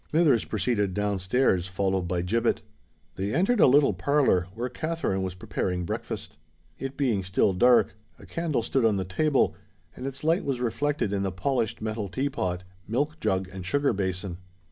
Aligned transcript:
Smithers 0.09 0.45
proceeded 0.45 0.95
down 0.95 1.19
stairs, 1.19 1.67
followed 1.67 2.07
by 2.07 2.23
Gibbet. 2.23 2.63
They 3.17 3.31
entered 3.31 3.59
a 3.59 3.67
little 3.67 3.93
parlour, 3.93 4.47
where 4.55 4.67
Katherine 4.67 5.21
was 5.21 5.35
preparing 5.35 5.85
breakfast. 5.85 6.37
It 6.79 6.97
being 6.97 7.23
still 7.23 7.53
dark, 7.53 7.93
a 8.17 8.25
candle 8.25 8.63
stood 8.63 8.83
on 8.83 8.97
the 8.97 9.05
table; 9.05 9.53
and 9.95 10.07
its 10.07 10.23
light 10.23 10.43
was 10.43 10.59
reflected 10.59 11.13
in 11.13 11.21
the 11.21 11.31
polished 11.31 11.83
metal 11.83 12.09
tea 12.09 12.29
pot, 12.29 12.63
milk 12.87 13.19
jug, 13.19 13.47
and 13.53 13.63
sugar 13.63 13.93
basin. 13.93 14.39